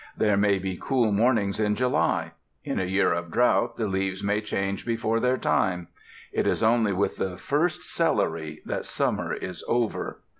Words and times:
There 0.17 0.35
may 0.35 0.57
be 0.57 0.79
cool 0.81 1.11
mornings 1.11 1.59
in 1.59 1.75
July; 1.75 2.31
in 2.63 2.79
a 2.79 2.85
year 2.85 3.13
of 3.13 3.29
drought 3.29 3.77
the 3.77 3.85
leaves 3.87 4.23
may 4.23 4.41
change 4.41 4.83
before 4.83 5.19
their 5.19 5.37
time; 5.37 5.89
it 6.31 6.47
is 6.47 6.63
only 6.63 6.91
with 6.91 7.17
the 7.17 7.37
first 7.37 7.83
celery 7.83 8.63
that 8.65 8.87
summer 8.87 9.31
is 9.31 9.63
over. 9.67 10.21